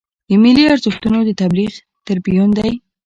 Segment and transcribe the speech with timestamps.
[0.29, 1.71] د ملي ارزښتونو د تبلیغ
[2.07, 2.71] تربیون دی.